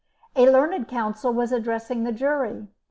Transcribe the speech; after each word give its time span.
A 0.35 0.49
learned 0.49 0.87
counsel 0.87 1.31
was 1.31 1.51
addressing 1.51 2.05
the 2.05 2.11
jury. 2.11 2.65